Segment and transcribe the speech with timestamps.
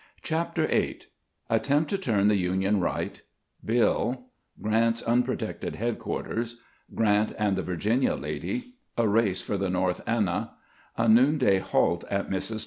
[0.23, 1.01] CHAPTER VIII
[1.51, 3.21] ATTEMPT TO TUEN THE UNION EIGHT
[3.71, 4.23] —"BILL
[4.67, 6.59] "—GEANT'S UNPROTECTED HEADQUARTERS—
[6.95, 10.53] GRANT AND THE VIR GINIA LADY— A RACE FOR THE NORTH ANNA—
[10.97, 12.59] A NOON DAY HALT AT MRS.